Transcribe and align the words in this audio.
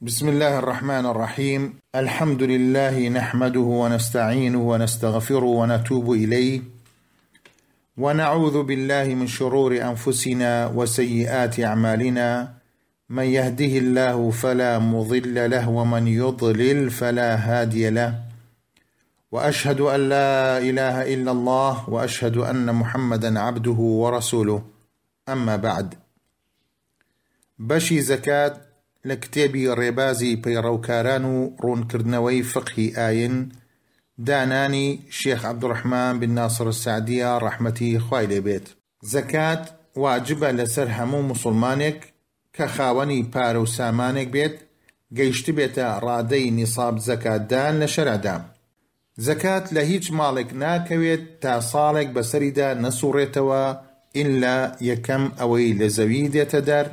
بسم 0.00 0.28
الله 0.28 0.58
الرحمن 0.58 1.06
الرحيم 1.06 1.78
الحمد 1.94 2.42
لله 2.42 3.08
نحمده 3.08 3.60
ونستعينه 3.60 4.58
ونستغفره 4.58 5.44
ونتوب 5.44 6.12
اليه 6.12 6.60
ونعوذ 7.98 8.62
بالله 8.62 9.04
من 9.04 9.26
شرور 9.26 9.76
انفسنا 9.82 10.66
وسيئات 10.74 11.60
اعمالنا 11.60 12.54
من 13.08 13.22
يهده 13.24 13.78
الله 13.78 14.30
فلا 14.30 14.78
مضل 14.78 15.50
له 15.50 15.68
ومن 15.68 16.06
يضلل 16.08 16.90
فلا 16.90 17.34
هادي 17.36 17.90
له 17.90 18.22
واشهد 19.32 19.80
ان 19.80 20.08
لا 20.08 20.58
اله 20.58 21.14
الا 21.14 21.30
الله 21.30 21.90
واشهد 21.90 22.36
ان 22.36 22.74
محمدا 22.74 23.40
عبده 23.40 23.72
ورسوله 24.02 24.62
اما 25.28 25.56
بعد 25.56 25.94
بشي 27.58 28.00
زكاه 28.00 28.67
لە 29.08 29.16
کتێبی 29.24 29.64
ڕێبازی 29.78 30.38
پەیڕەوکاران 30.42 31.24
و 31.34 31.36
ڕوونکردنەوەی 31.64 32.40
فقی 32.52 32.88
ئاین 32.98 33.34
دانانی 34.26 34.88
شێخ 35.18 35.40
عبدڕحمان 35.50 36.14
بن 36.20 36.30
ناسر 36.38 36.68
سعدیە 36.82 37.30
ڕەحمەتی 37.44 37.92
خوای 38.04 38.26
لێبێت 38.32 38.66
زەکات 39.12 39.64
واجبە 40.02 40.50
لەسەر 40.58 40.88
هەموو 40.98 41.22
مسلمانێک 41.32 42.00
کە 42.56 42.64
خاوەنی 42.74 43.20
پارە 43.32 43.60
و 43.64 43.72
سامانێک 43.76 44.28
بێت 44.34 44.56
گەیشتی 45.16 45.52
بێتە 45.58 45.86
ڕادەی 46.06 46.46
نیساب 46.58 46.94
زەکاتدان 47.08 47.74
لە 47.82 47.88
شەرەدام 47.94 48.42
زەکات 49.26 49.64
لە 49.74 49.82
هیچ 49.90 50.04
ماڵێک 50.18 50.50
ناکەوێت 50.62 51.24
تا 51.42 51.52
ساڵێک 51.72 52.08
بەسەریدا 52.16 52.68
نەسوڕێتەوە 52.82 53.62
ئللا 54.18 54.58
یەکەم 54.90 55.24
ئەوەی 55.40 55.68
لە 55.80 55.88
زەوی 55.96 56.24
دێتە 56.34 56.60
دەر 56.68 56.86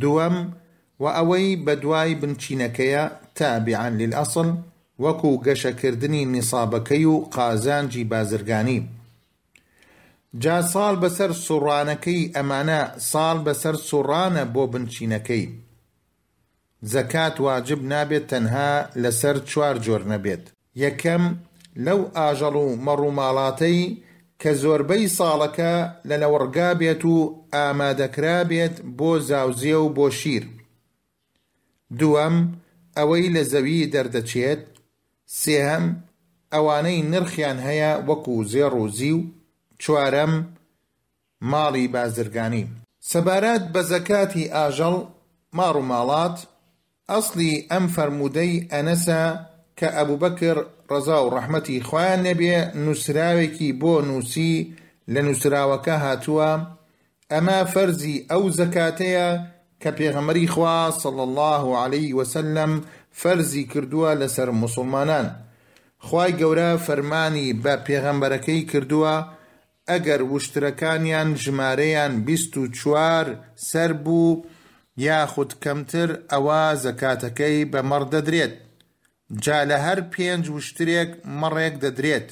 دووەم 0.00 0.36
و 1.02 1.04
ئەوەی 1.16 1.48
بەدوای 1.66 2.12
بنچینەکەیە 2.22 3.04
تابیعان 3.38 3.92
للأصل 4.00 4.48
وەکو 5.04 5.30
گەشەکردنی 5.46 6.22
نیسابەکەی 6.34 7.04
و 7.04 7.14
قازانجی 7.34 8.04
بازرگانی 8.12 8.78
جا 10.42 10.58
ساڵ 10.72 10.94
بەسەر 11.02 11.30
سوڕانەکەی 11.46 12.22
ئەمانە 12.36 12.80
ساڵ 13.12 13.36
بەسەر 13.46 13.76
سوڕانە 13.88 14.44
بۆ 14.54 14.62
بنچینەکەی 14.72 15.44
زەکات 16.92 17.34
واجب 17.46 17.80
نابێت 17.92 18.24
تەنها 18.30 18.72
لەسەر 19.02 19.36
چوار 19.50 19.76
جۆر 19.86 20.02
نەبێت 20.12 20.44
یەکەم 20.84 21.24
لەو 21.86 22.00
ئاژەڵ 22.18 22.56
و 22.66 22.76
مەڕووماڵاتەی 22.86 23.80
کە 24.40 24.50
زۆربەی 24.62 25.04
ساڵەکە 25.18 25.74
لە 26.08 26.16
لەوەڕگا 26.22 26.70
بێت 26.80 27.02
و 27.12 27.16
ئامادەکرا 27.54 28.38
بێت 28.50 28.76
بۆ 28.98 29.10
زاوزیە 29.28 29.78
و 29.84 29.94
بۆ 29.96 30.08
شیر 30.20 30.44
دووەم 31.98 32.36
ئەوەی 32.96 33.26
لە 33.34 33.42
زەوی 33.52 33.88
دەردەچێت 33.94 34.62
سێهەم 35.40 35.84
ئەوانەی 36.52 36.98
نرخیان 37.12 37.58
هەیە 37.66 37.92
وەکو 38.08 38.36
زێڕ 38.52 38.72
و 38.82 38.86
زی 38.96 39.12
و 39.18 39.22
چوارەم 39.82 40.34
ماڵی 41.50 41.86
بازرگانی 41.94 42.64
سەبارەت 43.10 43.64
بە 43.72 43.82
زەکاتی 43.90 44.50
ئاژەڵ 44.56 44.96
ماڕ 45.56 45.74
و 45.80 45.88
ماڵات 45.90 46.36
ئەسلی 47.10 47.52
ئەم 47.70 47.84
فەرمودەی 47.94 48.54
ئەنەسە 48.72 49.22
کە 49.78 49.88
ئەبوبەکر 49.96 50.56
ڕزا 50.90 51.18
و 51.24 51.28
ڕەحمەتی 51.34 51.84
خۆیان 51.88 52.20
نەبێ 52.28 52.56
نووسراوێکی 52.84 53.68
بۆ 53.80 53.92
نووسی 54.08 54.54
لە 55.12 55.20
نووسراوەکە 55.26 55.96
هاتووە 56.04 56.50
ئەمە 57.32 57.58
فەرزی 57.72 58.16
ئەو 58.30 58.42
زەکاتەیە 58.58 59.28
کە 59.82 59.90
پێغەمەری 59.98 60.46
خوا 60.54 60.78
صل 61.02 61.18
الله 61.28 61.64
عليه 61.82 62.08
وسلم 62.18 62.72
فەرزی 63.20 63.64
کردووە 63.72 64.10
لەسەر 64.22 64.48
مسلمانان 64.62 65.26
خی 66.08 66.30
گەورە 66.40 66.70
فەرمانی 66.86 67.48
بە 67.62 67.74
پێغەمبەرەکەی 67.86 68.60
کردووە 68.70 69.14
ئەگەر 69.90 70.20
وشترەکانیان 70.34 71.28
ژمارەیان 71.42 72.12
بیست 72.28 72.52
و 72.60 72.62
چوار 72.78 73.26
سەر 73.70 73.90
بوو 74.04 74.42
یاخود 75.06 75.50
کەمتر 75.62 76.10
ئەوە 76.32 76.62
زەکاتەکەی 76.84 77.56
بە 77.72 77.80
مەڕ 77.90 78.04
دەدرێت 78.14 78.54
جا 79.44 79.60
لە 79.70 79.78
هەر 79.86 79.98
پێنج 80.12 80.44
وشترێک 80.56 81.10
مەڕێک 81.40 81.74
دەدرێت 81.84 82.28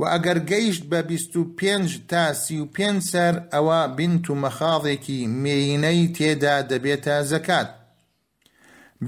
و 0.00 0.04
ئەگەر 0.06 0.38
گەیشت 0.50 0.84
بە 0.90 1.00
25 1.10 2.00
تا 2.08 2.32
35 2.32 3.02
سەر 3.12 3.34
ئەوە 3.52 3.80
بنت 3.98 4.24
و 4.30 4.34
مەخاڵێکی 4.44 5.20
مێینەی 5.44 6.02
تێدا 6.16 6.56
دەبێتە 6.70 7.16
زەکات. 7.30 7.68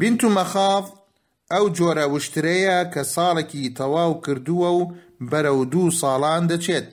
بنت 0.01 0.21
و 0.25 0.31
مەخاڵ 0.39 0.85
ئەو 1.53 1.67
جۆرە 1.77 2.07
وشترەیە 2.15 2.79
کە 2.93 3.03
ساڵێکی 3.15 3.73
تەواو 3.79 4.13
کردووە 4.25 4.71
و 4.79 4.83
بەرە 5.31 5.53
و 5.61 5.65
دوو 5.73 5.87
ساڵان 6.01 6.43
دەچێت. 6.51 6.89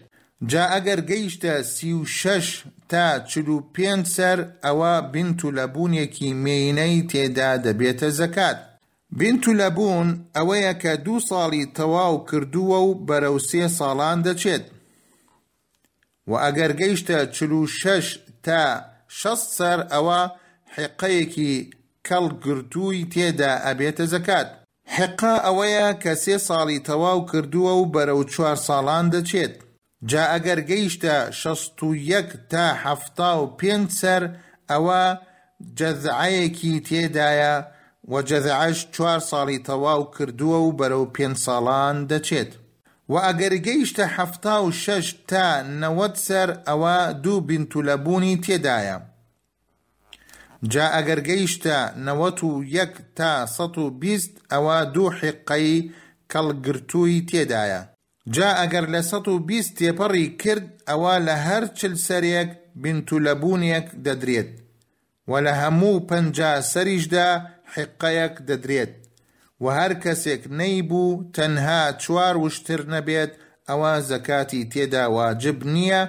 جا 0.52 0.64
ئەگەر 0.74 1.00
گەیشتە 1.10 1.54
36 1.76 2.64
تا 2.92 3.06
45 3.20 4.06
سەر 4.16 4.38
ئەوە 4.66 4.94
بنت 5.14 5.40
و 5.46 5.52
لەبوونیەکی 5.58 6.30
مێینەی 6.46 6.98
تێدا 7.12 7.52
دەبێتە 7.66 8.08
زەکات. 8.20 8.60
بنت 9.18 9.44
لەبوون 9.60 10.10
ئەوەیە 10.38 10.74
کە 10.82 10.94
دوو 11.06 11.18
ساڵی 11.30 11.64
تەواو 11.78 12.16
کردووە 12.30 12.80
و 12.88 12.92
بەرەو 13.08 13.38
سێ 13.50 13.66
ساڵان 13.80 14.18
دەچێت 14.28 14.66
و 16.30 16.32
ئەگەر 16.44 16.72
گەیشتە 16.80 17.18
چلو 17.36 17.62
شەش 17.80 18.06
تا 18.46 18.62
شەست 19.20 19.48
سەر 19.58 19.80
ئەوە 19.94 20.22
حقەیەکی 20.76 21.54
کەڵگرتووی 22.08 23.08
تێدا 23.14 23.54
ئەبێتە 23.66 24.06
زەکات 24.14 24.48
حقا 24.96 25.36
ئەوەیە 25.46 25.88
کە 26.02 26.14
سێ 26.24 26.36
ساڵی 26.48 26.80
تەواو 26.88 27.20
کردووە 27.32 27.74
و 27.78 27.86
بەرەو 27.94 28.22
چوار 28.34 28.58
ساڵان 28.68 29.06
دەچێت 29.14 29.56
جا 30.10 30.24
ئەگەر 30.34 30.60
گەیشتە 30.70 31.16
شەست 31.40 31.78
و 31.86 31.90
یەک 32.14 32.30
تا 32.52 32.66
هەفتا 32.84 33.32
و 33.42 33.52
پێنج 33.60 33.88
سەر 34.02 34.24
ئەوە 34.70 35.04
جەزعەیەکی 35.80 36.74
تێدایە 36.88 37.56
وەجەزعش 38.14 38.80
چوار 38.96 39.20
ساڵی 39.30 39.60
تەواو 39.68 40.02
کردووە 40.16 40.60
و 40.68 40.72
بەرەو 40.80 41.06
پێنج 41.16 41.36
ساڵان 41.46 41.96
دەچێت 42.12 42.52
و 43.12 43.14
ئەگەرگەیشتە 43.26 44.06
هەفتا 44.18 44.56
و 44.64 44.68
شەش 44.84 45.06
تا 45.30 45.46
نەوەت 45.82 46.16
سەر 46.28 46.50
ئەوە 46.68 46.98
دوو 47.24 47.38
بینتولەبوونی 47.50 48.34
تێدایە 48.46 48.98
جا 50.72 50.86
ئەگەرگەیشتە 50.96 51.78
نەوەت 52.06 52.40
و 52.48 52.52
یەک 52.78 52.94
تا 53.18 53.32
120 53.46 54.32
ئەوە 54.54 54.78
دوو 54.96 55.08
حقەی 55.20 55.76
کەڵگرتووی 56.32 57.26
تێدایە 57.30 57.82
جا 58.36 58.50
ئەگەر 58.60 58.86
لە 58.94 59.02
120 59.02 59.78
تێپەڕی 59.80 60.28
کرد 60.42 60.68
ئەوە 60.90 61.14
لە 61.28 61.36
هەر 61.48 61.64
چل 61.78 61.94
سەرێک 62.08 62.50
بینتولەبوونیەک 62.84 63.88
دەدرێت 64.06 64.52
و 65.30 65.32
لە 65.46 65.54
هەموو 65.62 65.96
پنج 66.10 66.40
سەریشدا 66.72 67.30
حقەیەک 67.78 68.36
دەدرێت 68.50 68.94
و 69.64 69.66
هەر 69.78 69.94
کەسێک 70.04 70.42
نەیبوو 70.60 71.24
تەنها 71.36 71.82
چوار 72.04 72.36
وشتر 72.46 72.82
نەبێت 72.94 73.32
ئەوە 73.70 73.94
زەکاتی 74.12 74.62
تێدا 74.72 75.06
واجب 75.18 75.58
نییە 75.74 76.04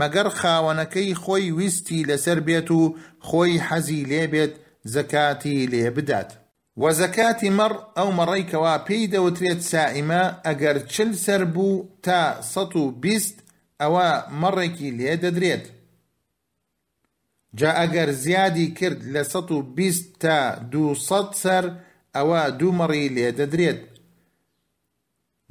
مەگەر 0.00 0.28
خاوەنەکەی 0.38 1.18
خۆی 1.22 1.46
ویستی 1.58 2.06
لەسەر 2.08 2.38
بێت 2.48 2.68
و 2.78 2.82
خۆی 3.28 3.62
حەزی 3.66 4.02
لێبێت 4.10 4.54
زەکاتی 4.94 5.56
لێ 5.72 5.86
بدات. 5.96 6.30
وەزەکاتی 6.82 7.50
مەڕ 7.58 7.72
ئەو 7.96 8.08
مەڕێکەوە 8.18 8.74
پێی 8.86 9.10
دەوترێت 9.14 9.60
سائیمە 9.70 10.24
ئەگەر 10.46 10.76
چل 10.92 11.10
سەر 11.24 11.42
بوو 11.54 11.84
تا 12.04 12.20
120 12.42 13.36
ئەوە 13.82 14.08
مەڕێکی 14.40 14.90
لێ 14.98 15.12
دەدرێت. 15.24 15.64
جا 17.58 17.70
ئەگەر 17.80 18.10
زیادی 18.24 18.66
کرد 18.78 19.00
لە 19.14 19.22
120 19.22 20.20
تا 20.22 20.38
200 20.72 21.34
سەر 21.42 21.64
ئەوە 22.16 22.42
دوومەڕی 22.60 23.06
لێ 23.16 23.28
دەدرێت 23.38 23.80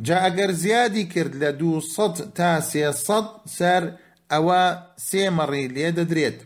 جا 0.05 0.17
ئەگەر 0.25 0.51
زیادی 0.63 1.05
کرد 1.13 1.33
لە 1.41 1.49
200 1.59 2.33
تا 2.37 2.51
300 2.61 3.25
سەر 3.57 3.83
ئەوە 4.31 4.61
سێمەڕی 5.09 5.65
لێ 5.75 5.87
دەدرێت 5.97 6.39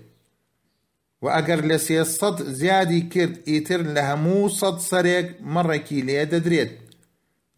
و 1.23 1.27
ئەگەر 1.35 1.61
لە 1.71 1.77
300 1.77 2.43
زیادی 2.59 3.01
کرد 3.13 3.35
ئیتر 3.51 3.81
لە 3.95 4.01
هەموو 4.09 4.47
سە 4.59 4.69
سەرێک 4.89 5.27
مەڕێکی 5.53 6.01
لێ 6.07 6.23
دەدرێت 6.33 6.71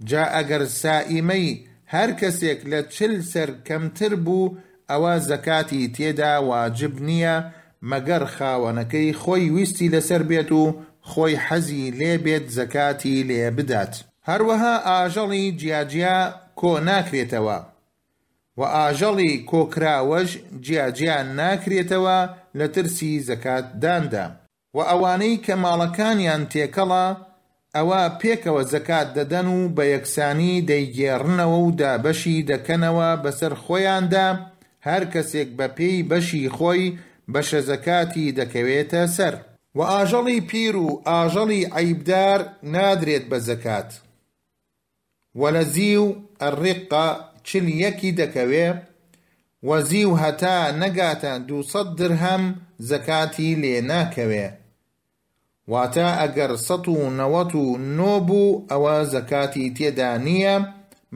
جا 0.10 0.24
ئەگەر 0.36 0.64
سائیمەی 0.82 1.48
هەر 1.94 2.10
کەسێک 2.20 2.60
لە 2.72 2.80
چل 2.96 3.14
سەر 3.32 3.50
کەمتر 3.68 4.12
بوو 4.26 4.56
ئەوە 4.92 5.14
زەکاتی 5.28 5.84
تێدا 5.96 6.34
واجب 6.50 6.96
نییە 7.10 7.38
مەگەر 7.90 8.24
خاوەنەکەی 8.36 9.18
خۆی 9.22 9.50
ویستی 9.56 9.92
لەسەر 9.94 10.22
بێت 10.30 10.52
و 10.52 10.64
خۆی 11.10 11.36
حەزی 11.46 11.92
لێبێت 12.00 12.46
زەکاتی 12.58 13.16
لێ 13.30 13.44
بدات 13.58 13.94
هەروەها 14.30 14.76
ئاژەڵی 14.88 15.46
جیاجیا 15.60 16.18
کۆ 16.60 16.72
ناکرێتەوە 16.88 17.58
و 18.60 18.62
ئاژەڵی 18.76 19.34
کۆکراوەش 19.52 20.30
جیاجیان 20.66 21.28
ناکرێتەوە 21.40 22.18
لە 22.58 22.66
ترسی 22.74 23.14
زەکات 23.30 23.66
داندا 23.84 24.26
و 24.76 24.80
ئەوانەی 24.90 25.42
کە 25.46 25.54
ماڵەکانیان 25.64 26.44
تێکەڵە 26.52 27.06
ئەوە 27.78 28.02
پێکەوە 28.22 28.64
زەکات 28.74 29.08
دەدەن 29.18 29.48
و 29.56 29.60
بە 29.76 29.84
یەکسانی 29.96 30.66
دەیگێڕنەوە 30.70 31.58
و 31.66 31.70
دابەشی 31.80 32.46
دەکەنەوە 32.50 33.10
بەسەر 33.24 33.54
خۆیاندا 33.64 34.28
هەر 34.88 35.04
کەسێک 35.14 35.50
بە 35.58 35.68
پێی 35.78 35.98
بەشی 36.10 36.46
خۆی 36.58 36.86
بە 37.34 37.42
شەزەکاتی 37.50 38.34
دەکەوێتە 38.40 39.02
سەر 39.18 39.34
و 39.78 39.80
ئاژەڵی 39.92 40.40
پیر 40.50 40.76
و 40.86 40.88
ئاژەڵی 41.10 41.64
عیبدار 41.78 42.40
نادرێت 42.74 43.26
بە 43.32 43.38
زەکات 43.48 43.90
وەلە 45.40 45.64
زیو 45.74 46.06
ئەڕقا 46.42 47.08
چل 47.48 47.66
یەکی 47.84 48.12
دەکەوێ 48.22 48.68
وەزی 49.70 50.04
و 50.10 50.14
هەتا 50.24 50.58
نەگاتە 50.82 51.32
دوسە 51.48 51.82
درهەم 51.98 52.44
زەکاتی 52.90 53.50
لێ 53.62 53.76
ناکەوێ 53.92 54.48
واتە 55.72 56.08
ئەگەر 56.22 56.52
١90 56.68 57.98
بوو 58.28 58.60
ئەوە 58.72 58.96
زەکاتی 59.14 59.66
تێدا 59.78 60.12
نییە 60.26 60.56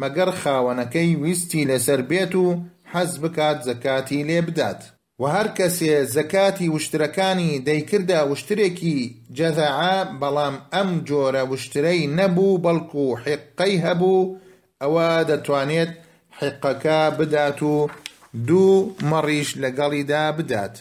مەگەر 0.01 0.29
خاوەنەکەی 0.41 1.09
ویستی 1.21 1.67
لەسەر 1.69 2.01
بێت 2.09 2.33
و 2.43 2.45
حەز 2.91 3.11
بکات 3.23 3.57
زەکاتی 3.67 4.19
لێ 4.29 4.39
بدات 4.47 4.81
و 5.21 5.23
هەر 5.35 5.47
کەسێ 5.57 5.95
زەکاتی 6.15 6.69
وشترەکانی 6.75 7.51
دەیکردا 7.67 8.19
وشترێکی 8.31 8.99
جەزەعا 9.37 9.97
بەڵام 10.19 10.55
ئەم 10.73 10.89
جۆرە 11.07 11.43
وشترەی 11.51 12.07
نەبوو 12.19 12.61
بەڵکو 12.65 13.03
و 13.09 13.19
حقەی 13.23 13.75
هەبوو 13.85 14.31
ئەوە 14.81 15.09
دەتوانێت 15.29 15.91
حقەکە 16.39 16.99
بدات 17.19 17.59
و 17.71 17.75
دوو 18.47 18.75
مەڕیش 19.11 19.49
لەگەڵیدا 19.63 20.23
بدات. 20.37 20.75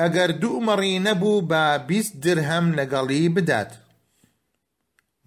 ئەگەر 0.00 0.30
دوو 0.42 0.64
مەڕی 0.68 0.94
نەبوو 1.08 1.46
بە 1.50 1.62
بیست 1.88 2.12
درهەم 2.24 2.66
لەگەڵی 2.78 3.24
بدات. 3.36 3.70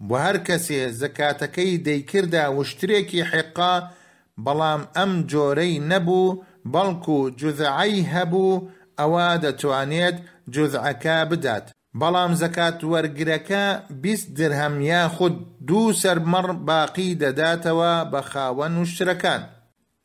بۆ 0.08 0.14
هەر 0.26 0.36
کەسێ 0.48 0.82
زەکاتەکەی 1.00 1.72
دەیکردا 1.86 2.44
وشترێکی 2.58 3.20
حقا 3.30 3.74
بەڵام 4.44 4.82
ئەم 4.96 5.12
جۆرەی 5.30 5.76
نەبوو، 5.90 6.28
بەڵکو 6.72 7.18
جوزعی 7.40 8.06
هەبوو 8.12 8.62
ئەوە 8.98 9.26
دەتوانێت 9.44 10.16
جوزعەکە 10.54 11.16
بدات 11.30 11.66
بەڵام 12.00 12.32
زەکات 12.42 12.78
وەرگرەکە 12.92 13.64
بیست 14.02 14.28
درهەم 14.38 14.74
یا 14.92 15.04
خود 15.14 15.34
دوو 15.68 15.92
سەرمەڕ 16.02 16.46
باقی 16.68 17.18
دەداتەوە 17.22 17.92
بە 18.12 18.20
خاوەن 18.30 18.74
و 18.76 18.84
شتەکان 18.94 19.42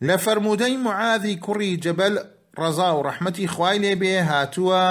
لە 0.08 0.16
فەرمودەی 0.24 0.76
معادی 0.86 1.40
کوڕی 1.46 1.80
جەبل 1.84 2.14
ڕەزا 2.60 2.90
و 2.96 3.04
ڕەحمەتی 3.08 3.48
خوای 3.54 3.82
لێبێ 3.84 4.18
هاتووە 4.30 4.86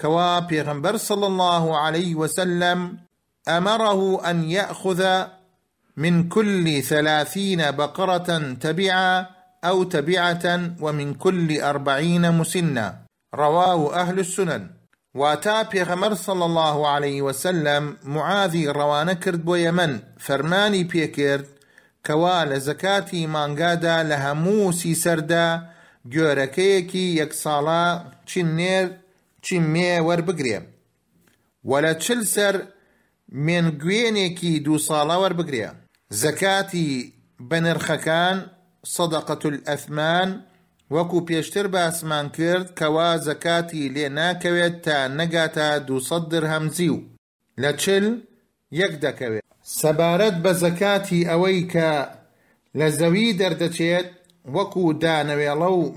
كوا 0.00 0.32
پێغمبەر 0.48 0.96
صلى 1.08 1.26
الله 1.32 1.64
عليه 1.84 2.14
وسلم 2.16 2.80
أمره 3.48 4.00
أن 4.30 4.38
يأخذ 4.50 5.24
من 5.96 6.28
كل 6.28 6.82
ثلاثين 6.82 7.70
بقرة 7.70 8.28
تبعا 8.60 9.26
أو 9.64 9.82
تبعة 9.84 10.70
ومن 10.80 11.14
كل 11.14 11.60
أربعين 11.60 12.32
مسنا 12.32 12.96
رواه 13.34 14.00
أهل 14.00 14.18
السنن 14.18 14.70
واتا 15.14 15.62
پێغەمەر 15.72 16.12
سەڵ 16.14 16.28
الله 16.48 16.76
عليه 16.94 17.18
وسلم 17.26 17.84
معاذی 18.14 18.64
ڕەوانە 18.78 19.14
کرد 19.24 19.42
بۆ 19.46 19.54
یەمەن 19.66 19.94
فەرمانی 20.26 20.84
پێکرد 20.92 21.46
کەوا 22.08 22.38
لە 22.50 22.58
زەکاتی 22.66 23.22
مانگادا 23.34 23.98
لە 24.10 24.16
هەمووسی 24.24 24.94
سەردا 25.04 25.48
گۆرەکەیەکی 26.14 27.06
یەک 27.20 27.32
ساڵە 27.42 27.86
چین 28.28 28.48
نێر 28.58 28.86
چین 29.46 29.64
مێ 29.74 29.94
وەربگرێ 30.08 30.58
و 31.68 31.80
لە 31.84 31.92
چل 32.04 32.20
سەر 32.34 32.54
مێنگوێنێکی 33.46 34.52
دو 34.66 34.74
ساڵە 34.88 35.16
وەربگرێ 35.22 35.68
زەکاتی 36.22 36.94
بەنرخەکان 37.50 38.38
صدقة 38.84 39.48
الأثمان 39.48 40.40
وەکو 40.94 41.20
بيشتر 41.20 41.66
باسمان 41.66 42.28
كرد 42.28 42.66
كوا 42.78 43.16
زكاتي 43.16 43.88
لنا 43.88 44.32
كويت 44.32 44.84
تا 44.84 45.08
نقاتا 45.08 45.78
دو 45.78 45.98
صدر 45.98 46.56
همزيو 46.56 47.02
لتشل 47.58 48.20
چل 48.72 48.78
كويت 48.80 49.00
دەکەوێت 49.02 50.34
بزكاتي 50.44 51.32
اويكا 51.32 52.14
لزوي 52.74 53.32
ئەوەی 53.38 54.04
وكو 54.44 54.92
لە 54.92 54.96
زەوی 54.96 54.98
ميوا 54.98 54.98
وەکو 54.98 55.00
دانەوێڵە 55.02 55.68
و 55.68 55.92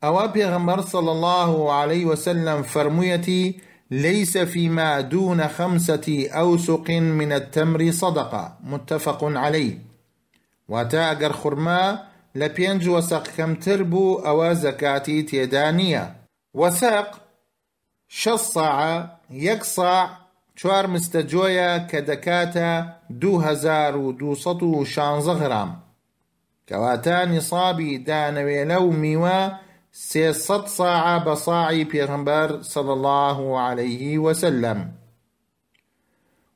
میوە 0.00 0.80
صلى 0.90 1.12
الله 1.12 1.72
عليه 1.72 2.04
وسلم 2.04 2.62
فرميتي 2.62 3.60
ليس 3.90 4.38
فيما 4.38 5.00
دون 5.00 5.48
خمسة 5.48 6.28
أوسق 6.32 6.90
من 6.90 7.32
التمر 7.32 7.90
صدقة 7.90 8.58
متفق 8.64 9.24
عليه 9.24 9.87
واتە 10.72 11.02
اگر 11.12 11.32
خورما 11.32 11.98
لپینج 12.34 12.82
پێنج 12.84 12.84
وەسەق 12.94 13.26
کەمتر 13.36 13.82
بو 13.90 14.06
او 14.28 14.54
زکاتی 14.54 15.22
تێدا 15.28 15.64
نییە 15.78 16.04
وەسەق 16.60 17.08
ش 18.08 18.22
ساعة 18.54 18.94
یک 19.30 19.62
ساع 19.64 20.06
چوار 20.58 20.86
مستجویا 20.86 21.78
کدکاتا 21.78 22.70
دو 23.20 23.32
هزار 23.40 23.96
و 23.96 24.12
دو 24.12 24.34
ست 24.34 24.62
و 24.62 24.84
شانز 24.84 25.28
غرام 25.28 25.70
کەواتە 26.68 27.18
نیسابی 27.32 28.04
دانەوێلە 28.06 28.78
و 28.86 28.88
میوە 29.02 29.40
سێسە 30.08 30.58
ساعە 30.78 31.16
بە 31.26 31.34
ساعی 31.46 31.84
پێغمبەر 31.92 32.50
صل 32.74 32.88
الله 32.96 33.60
عليه 33.60 34.18
وسلم 34.18 34.92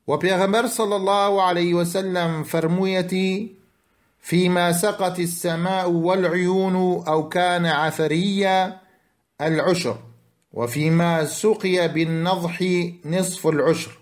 وبيغمبر 0.09 0.67
صلى 0.67 0.95
الله 0.97 1.43
عليه 1.43 1.75
وسلم 1.75 2.43
فرمويتي 2.43 3.57
فيما 4.23 4.73
سقت 4.73 5.19
السماء 5.21 5.91
والعيون 5.91 6.75
أو 7.09 7.29
كان 7.29 7.67
عثريا 7.67 8.81
العشر 9.41 9.99
وفيما 10.53 11.25
سقي 11.25 11.89
بالنضح 11.89 12.63
نصف 13.05 13.47
العشر 13.47 13.99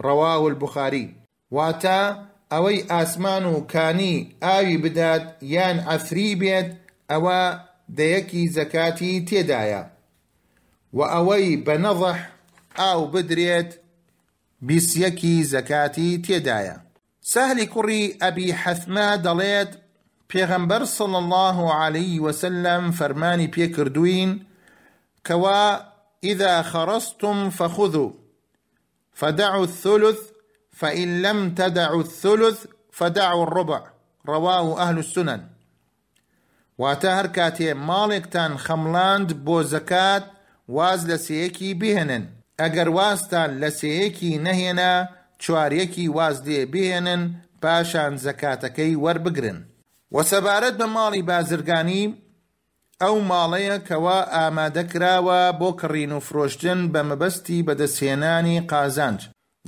رواه 0.00 0.48
البخاري 0.48 1.14
واتا 1.50 2.26
اوي 2.52 2.84
اسمانو 2.90 3.66
كاني 3.66 4.36
آوي 4.42 4.76
بدات 4.76 5.42
يان 5.42 5.78
عثري 5.80 6.34
بيت 6.34 6.74
أوى 7.10 7.60
ديكي 7.88 8.48
زكاتي 8.48 9.20
تيدايا 9.20 9.92
و 10.92 11.36
بنضح 11.56 12.32
او 12.78 13.06
بدريت 13.06 13.80
ئاو 14.62 14.68
بدرێت 14.68 15.42
زكاتي 15.50 16.18
تيدايا 16.18 16.89
سهل 17.22 17.64
كري 17.64 18.18
أبي 18.22 18.54
حثما 18.54 19.16
دليت 19.16 19.70
پیغمبر 20.34 20.84
صلى 20.84 21.18
الله 21.18 21.74
عليه 21.74 22.20
وسلم 22.20 22.92
فەرمانی 22.92 23.46
بيكردوين 23.56 24.44
كوا 25.26 25.76
إذا 26.24 26.62
خرستم 26.62 27.50
فخذوا 27.50 28.10
فدعوا 29.12 29.64
الثلث 29.64 30.18
فإن 30.72 31.22
لم 31.22 31.50
تدعوا 31.54 32.00
الثلث 32.02 32.64
فدعوا 32.92 33.42
الربع 33.44 33.82
رواه 34.26 34.80
أهل 34.82 34.98
السنن 34.98 35.46
واتهر 36.78 37.26
كاتي 37.26 37.74
مالك 37.74 38.26
تان 38.26 38.58
خەمڵاند 38.58 39.32
بو 39.32 39.62
زكاة 39.62 40.24
واز 40.68 41.10
لسيكي 41.10 41.74
بهنن 41.74 42.26
اگر 42.60 42.62
ئەگەر 42.84 42.88
واستان 42.88 43.60
لسيكي 43.60 44.38
نهينا 44.38 45.19
چوارەکی 45.44 46.06
واز 46.16 46.36
دێ 46.46 46.60
بێنن 46.72 47.22
پاشان 47.62 48.12
زەکاتەکەی 48.24 48.98
وەربگرن 49.04 49.58
وەسەبارەت 50.14 50.74
بە 50.80 50.86
ماڵی 50.96 51.22
بازرگانی 51.30 52.04
ئەو 53.02 53.16
ماڵەیە 53.30 53.76
کەوا 53.88 54.18
ئامادەکراوە 54.34 55.40
بۆ 55.60 55.68
کڕین 55.80 56.12
و 56.14 56.24
فرۆشتن 56.26 56.80
بە 56.92 57.00
مەبەستی 57.08 57.64
بەدەستهێنانی 57.66 58.58
قازانج 58.70 59.20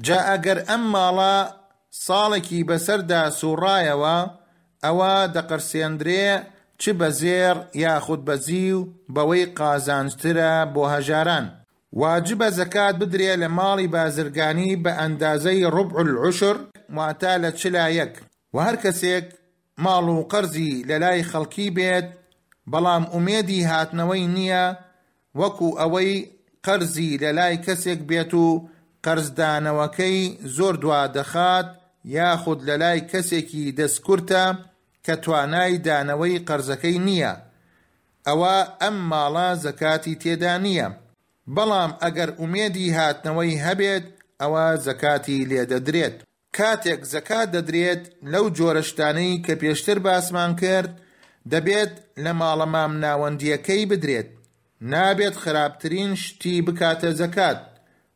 جا 0.06 0.18
ئەگەر 0.30 0.58
ئەم 0.68 0.82
ماڵە 0.94 1.36
ساڵێکی 2.06 2.60
بەسەردا 2.68 3.22
سوڕایەوە 3.38 4.16
ئەوە 4.84 5.12
دەقرسێندرێ 5.34 6.22
چ 6.80 6.82
بە 6.98 7.08
زێر 7.20 7.56
یاخود 7.84 8.20
بەزی 8.28 8.66
و 8.78 8.80
بەوەی 9.14 9.44
قازانجترە 9.58 10.52
بۆ 10.74 10.82
هەژاران 10.94 11.46
واجبە 12.00 12.48
زەکات 12.58 12.94
بدرێ 13.02 13.34
لە 13.42 13.48
ماڵی 13.58 13.86
بازرگانی 13.94 14.70
بە 14.84 14.92
ئەندازەی 15.00 15.68
ڕبع 15.76 15.96
العشر 16.06 16.56
واتا 16.96 17.34
لە 17.42 17.50
چلایەک 17.60 18.12
و 18.54 18.56
هەر 18.66 18.76
کەسێک 18.84 19.26
ماڵ 19.84 20.06
و 20.16 20.26
قەرزی 20.32 20.72
لە 20.88 20.96
لای 21.04 21.26
خەڵکی 21.30 21.68
بێت 21.78 22.08
بەڵام 22.72 23.04
ئومێدی 23.12 23.66
هاتنەوەی 23.70 24.26
نییە 24.36 24.66
وەکو 25.40 25.68
ئەوەی 25.80 26.12
قەرزی 26.66 27.18
لە 27.22 27.30
لای 27.38 27.56
کەسێک 27.66 28.00
بێت 28.10 28.32
و 28.42 28.46
قەرزدانەوەکەی 29.06 30.18
زۆر 30.56 30.74
دوا 30.82 31.02
دەخات 31.16 31.68
یاخود 32.16 32.60
لە 32.68 32.74
لای 32.82 33.00
کەسێکی 33.10 33.64
دەستکورتە 33.78 34.44
کە 35.04 35.14
توانای 35.22 35.72
دانەوەی 35.86 36.44
قەرزەکەی 36.48 36.98
نییە 37.06 37.34
ئەوە 38.26 38.56
ئەم 38.82 38.96
ماڵە 39.10 39.48
زەکاتی 39.64 40.18
تێدا 40.22 40.56
نییە 40.66 40.88
بەڵام 41.56 41.90
ئەگەر 42.02 42.30
ئومێدی 42.40 42.94
هاتنەوەی 42.96 43.60
هەبێت 43.66 44.04
ئەوە 44.40 44.66
زەکاتی 44.86 45.46
لێدەدرێت 45.50 46.16
کاتێک 46.56 47.00
زەکات 47.14 47.48
دەدرێت 47.56 48.02
لەو 48.32 48.44
جۆرەشتانەی 48.56 49.40
کە 49.44 49.54
پێشتر 49.60 49.98
باسمان 50.06 50.50
کرد 50.62 50.92
دەبێت 51.52 51.92
لە 52.24 52.32
ماڵەمام 52.40 52.92
ناوەندیەکەی 53.04 53.88
بدرێت 53.90 54.28
نابێت 54.92 55.34
خراپترین 55.42 56.10
شتی 56.22 56.56
بکاتە 56.66 57.10
زەکات 57.20 57.60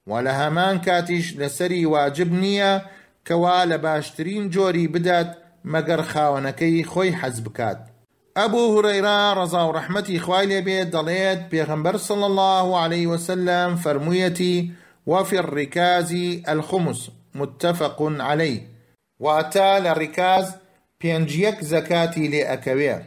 و 0.08 0.12
لە 0.26 0.32
هەمان 0.40 0.76
کاتیش 0.86 1.26
لەسەری 1.40 1.82
واجب 1.94 2.30
نییە 2.42 2.72
کەوا 3.28 3.60
لە 3.70 3.76
باشترین 3.86 4.44
جۆری 4.54 4.86
بدات 4.94 5.30
مەگەر 5.72 6.00
خاوەنەکەی 6.12 6.88
خۆی 6.92 7.16
حەز 7.20 7.36
بکات. 7.46 7.80
ابو 8.36 8.78
هريره 8.78 9.32
رضا 9.32 9.62
ورحمتي 9.62 10.18
ڕەحمەتی 10.18 10.60
بيت 10.64 10.92
ضليت 10.96 11.38
بيغنبر 11.50 11.96
صلى 11.96 12.26
الله 12.26 12.78
عليه 12.80 13.06
وسلم 13.06 13.76
فرميتي 13.76 14.70
وفي 15.06 15.38
الركاز 15.38 16.12
الخمس 16.48 17.10
متفق 17.34 17.96
عليه 18.02 18.62
واتى 19.20 19.78
للركاز 19.80 20.52
بينجيك 21.00 21.64
زكاتي 21.64 22.28
لاكبير 22.28 23.02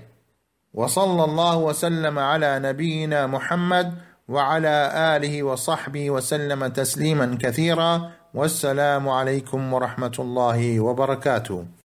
وصلى 0.73 1.23
الله 1.23 1.57
وسلم 1.57 2.19
على 2.19 2.59
نبينا 2.59 3.27
محمد 3.27 3.93
وعلى 4.29 4.91
آله 4.95 5.43
وصحبه 5.43 6.09
وسلم 6.11 6.67
تسليما 6.67 7.37
كثيرا 7.41 8.11
والسلام 8.33 9.09
عليكم 9.09 9.73
ورحمة 9.73 10.13
الله 10.19 10.79
وبركاته 10.79 11.69